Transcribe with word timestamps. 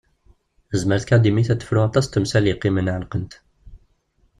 Tezmer 0.69 0.99
tkadimit 1.01 1.49
ad 1.53 1.59
tefru 1.59 1.79
aṭas 1.87 2.05
n 2.07 2.09
temsal 2.11 2.45
yeqqimen 2.47 2.91
ɛelqent. 2.93 3.33